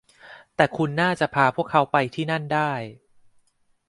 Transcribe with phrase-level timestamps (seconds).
[0.55, 2.71] แต่คุณน่าจะพาพวกเขาไปที่นั่นได้